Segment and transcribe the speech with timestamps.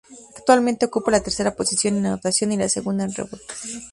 [0.35, 3.87] Actualmente ocupa la tercera posición en anotación y la segunda en rebotes.